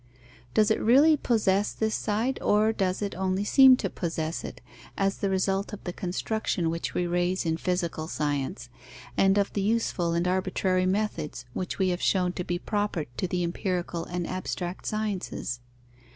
Does 0.55 0.71
it 0.71 0.81
really 0.81 1.15
possess 1.15 1.71
this 1.71 1.93
side, 1.93 2.39
or 2.41 2.73
does 2.73 3.03
it 3.03 3.13
only 3.13 3.43
seem 3.43 3.75
to 3.75 3.87
possess 3.87 4.43
it, 4.43 4.59
as 4.97 5.17
the 5.19 5.29
result 5.29 5.73
of 5.73 5.83
the 5.83 5.93
construction 5.93 6.71
which 6.71 6.95
we 6.95 7.05
raise 7.05 7.45
in 7.45 7.55
physical 7.55 8.07
science, 8.07 8.67
and 9.15 9.37
of 9.37 9.53
the 9.53 9.61
useful 9.61 10.13
and 10.13 10.27
arbitrary 10.27 10.87
methods, 10.87 11.45
which 11.53 11.77
we 11.77 11.89
have 11.89 12.01
shown 12.01 12.33
to 12.33 12.43
be 12.43 12.57
proper 12.57 13.05
to 13.17 13.27
the 13.27 13.43
empirical 13.43 14.03
and 14.05 14.25
abstract 14.25 14.87
sciences? 14.87 15.59